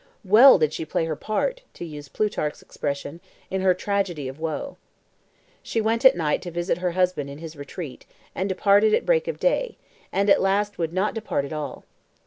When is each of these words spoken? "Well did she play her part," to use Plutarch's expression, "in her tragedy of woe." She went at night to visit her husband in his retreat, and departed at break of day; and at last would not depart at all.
"Well 0.25 0.57
did 0.57 0.73
she 0.73 0.83
play 0.83 1.05
her 1.05 1.15
part," 1.15 1.61
to 1.75 1.85
use 1.85 2.09
Plutarch's 2.09 2.63
expression, 2.63 3.21
"in 3.51 3.61
her 3.61 3.75
tragedy 3.75 4.27
of 4.27 4.39
woe." 4.39 4.77
She 5.61 5.79
went 5.79 6.03
at 6.05 6.17
night 6.17 6.41
to 6.41 6.49
visit 6.49 6.79
her 6.79 6.93
husband 6.93 7.29
in 7.29 7.37
his 7.37 7.55
retreat, 7.55 8.07
and 8.33 8.49
departed 8.49 8.95
at 8.95 9.05
break 9.05 9.27
of 9.27 9.39
day; 9.39 9.77
and 10.11 10.27
at 10.27 10.41
last 10.41 10.79
would 10.79 10.91
not 10.91 11.13
depart 11.13 11.45
at 11.45 11.53
all. 11.53 11.83